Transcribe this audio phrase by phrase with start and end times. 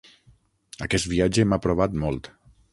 [0.85, 2.35] Aquest viatge m'ha provat molt.